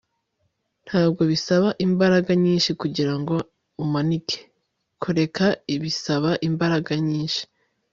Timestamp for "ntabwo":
0.85-1.21